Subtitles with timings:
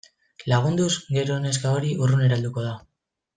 [0.51, 2.73] Lagunduz gero neska hori urrunera helduko da.